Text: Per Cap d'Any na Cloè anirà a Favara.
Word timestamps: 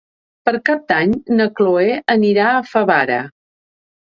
Per 0.47 0.53
Cap 0.69 0.87
d'Any 0.91 1.13
na 1.41 1.47
Cloè 1.59 1.85
anirà 2.15 2.49
a 2.55 2.65
Favara. 2.73 3.19